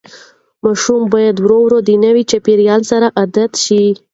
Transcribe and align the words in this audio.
ماشوم 0.63 1.01
باید 1.13 1.35
ورو 1.39 1.59
ورو 1.63 1.79
د 1.87 1.89
نوي 2.05 2.23
چاپېریال 2.31 2.81
سره 2.91 3.07
عادت 3.17 3.51
شي. 3.65 3.83